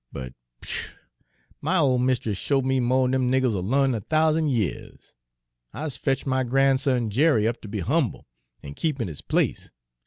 But, 0.11 0.33
pshuh! 0.63 0.93
my 1.61 1.77
ole 1.77 1.99
mist'ess 1.99 2.35
showed 2.35 2.65
me 2.65 2.79
mo' 2.79 3.05
d'n 3.05 3.11
dem 3.11 3.31
niggers 3.31 3.53
'll 3.53 3.61
l'arn 3.61 3.91
in 3.91 3.93
a 3.93 3.99
thousan' 4.01 4.49
years! 4.49 5.13
I 5.73 5.85
's 5.87 5.95
fetch' 5.95 6.25
my 6.25 6.43
gran'son' 6.43 7.11
Jerry 7.11 7.47
up 7.47 7.61
ter 7.61 7.69
be 7.69 7.83
'umble, 7.83 8.25
an' 8.63 8.73
keep 8.73 8.99
in 8.99 9.07
'is 9.09 9.21
place. 9.21 9.69